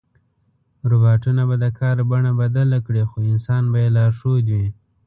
[0.89, 4.67] روباټونه به د کار بڼه بدله کړي، خو انسان به یې لارښود وي.